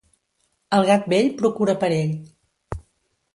El 0.77 0.87
gat 0.87 1.05
vell 1.13 1.29
procura 1.41 1.77
per 1.85 1.91
ell. 1.99 2.17